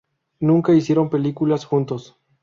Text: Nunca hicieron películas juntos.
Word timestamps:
Nunca 0.39 0.73
hicieron 0.73 1.11
películas 1.11 1.63
juntos. 1.65 2.17